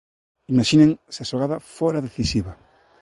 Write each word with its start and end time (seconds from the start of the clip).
Imaxinen 0.53 0.91
se 1.13 1.19
a 1.23 1.29
xogada 1.31 1.61
fora 1.75 2.03
decisiva. 2.07 2.53